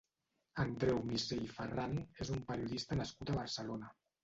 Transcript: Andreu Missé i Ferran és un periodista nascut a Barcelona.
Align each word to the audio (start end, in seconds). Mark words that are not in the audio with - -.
Andreu 0.63 0.97
Missé 1.09 1.37
i 1.43 1.51
Ferran 1.59 1.95
és 2.27 2.33
un 2.39 2.43
periodista 2.51 3.01
nascut 3.03 3.35
a 3.37 3.39
Barcelona. 3.39 3.97